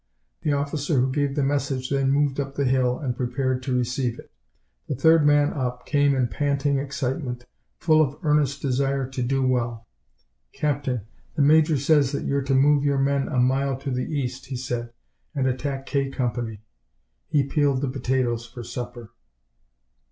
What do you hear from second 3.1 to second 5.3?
prepared to receive it. The third